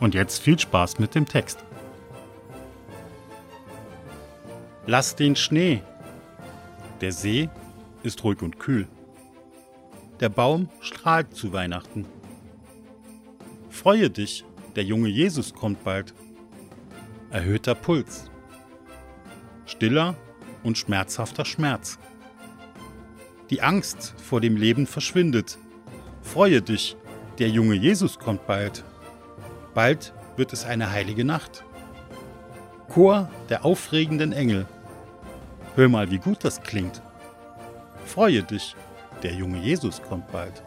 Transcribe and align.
Und 0.00 0.14
jetzt 0.14 0.40
viel 0.40 0.58
Spaß 0.58 0.98
mit 0.98 1.14
dem 1.14 1.26
Text. 1.26 1.64
Lass 4.86 5.16
den 5.16 5.36
Schnee. 5.36 5.82
Der 7.00 7.12
See 7.12 7.50
ist 8.02 8.24
ruhig 8.24 8.42
und 8.42 8.58
kühl. 8.58 8.88
Der 10.20 10.28
Baum 10.28 10.68
strahlt 10.80 11.34
zu 11.34 11.52
Weihnachten. 11.52 12.06
Freue 13.70 14.10
dich, 14.10 14.44
der 14.76 14.84
junge 14.84 15.08
Jesus 15.08 15.52
kommt 15.52 15.84
bald. 15.84 16.14
Erhöhter 17.30 17.74
Puls. 17.74 18.30
Stiller 19.66 20.16
und 20.62 20.78
schmerzhafter 20.78 21.44
Schmerz. 21.44 21.98
Die 23.50 23.62
Angst 23.62 24.14
vor 24.16 24.40
dem 24.40 24.56
Leben 24.56 24.86
verschwindet. 24.86 25.58
Freue 26.22 26.62
dich, 26.62 26.96
der 27.38 27.48
junge 27.48 27.74
Jesus 27.74 28.18
kommt 28.18 28.46
bald. 28.46 28.84
Bald 29.74 30.12
wird 30.36 30.52
es 30.52 30.64
eine 30.64 30.90
heilige 30.90 31.24
Nacht. 31.24 31.64
Chor 32.88 33.28
der 33.48 33.64
aufregenden 33.64 34.32
Engel. 34.32 34.66
Hör 35.74 35.88
mal, 35.88 36.10
wie 36.10 36.18
gut 36.18 36.44
das 36.44 36.62
klingt. 36.62 37.02
Freue 38.04 38.42
dich, 38.42 38.74
der 39.22 39.34
junge 39.34 39.58
Jesus 39.58 40.02
kommt 40.02 40.30
bald. 40.32 40.62